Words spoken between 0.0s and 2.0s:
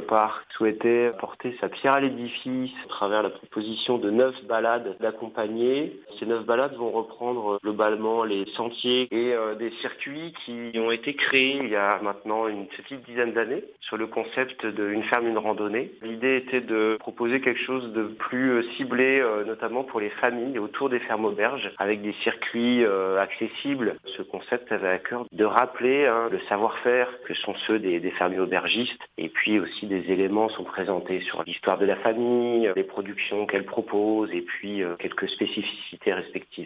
le parc souhaitait porter sa pierre à